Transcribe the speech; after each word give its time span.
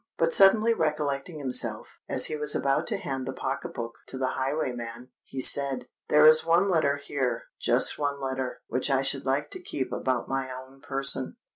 But 0.17 0.33
suddenly 0.33 0.73
recollecting 0.73 1.37
himself, 1.37 1.87
as 2.09 2.25
he 2.25 2.35
was 2.35 2.55
about 2.55 2.87
to 2.87 2.97
hand 2.97 3.27
the 3.27 3.33
pocket 3.33 3.75
book 3.75 3.99
to 4.07 4.17
the 4.17 4.29
highwayman, 4.29 5.11
he 5.23 5.39
said, 5.39 5.89
"There 6.09 6.25
is 6.25 6.43
one 6.43 6.67
letter 6.67 6.95
here—just 6.95 7.99
one 7.99 8.19
letter—which 8.19 8.89
I 8.89 9.03
should 9.03 9.27
like 9.27 9.51
to 9.51 9.59
keep 9.61 9.91
about 9.91 10.27
my 10.27 10.51
own 10.51 10.81
person." 10.81 11.37